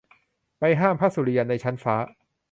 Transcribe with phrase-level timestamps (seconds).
[0.59, 1.95] ไปห้ามพระสุริยันในชั้นฟ้า